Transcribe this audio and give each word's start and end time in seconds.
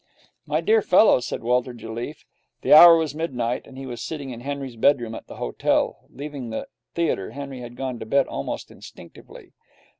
'My 0.47 0.61
dear 0.61 0.81
fellow,' 0.81 1.19
said 1.19 1.43
Walter 1.43 1.75
Jelliffe. 1.75 2.25
The 2.63 2.73
hour 2.73 2.95
was 2.97 3.13
midnight, 3.13 3.67
and 3.67 3.77
he 3.77 3.85
was 3.85 4.01
sitting 4.01 4.31
in 4.31 4.39
Henry's 4.39 4.75
bedroom 4.75 5.13
at 5.13 5.27
the 5.27 5.35
hotel. 5.35 6.05
Leaving 6.09 6.49
the 6.49 6.67
theatre, 6.95 7.29
Henry 7.33 7.59
had 7.59 7.75
gone 7.77 7.99
to 7.99 8.05
bed 8.07 8.25
almost 8.25 8.71
instinctively. 8.71 9.53